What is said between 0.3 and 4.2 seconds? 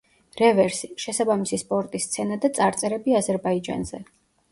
რევერსი: შესაბამისი სპორტის სცენა და წარწერები აზერბაიჯანზე.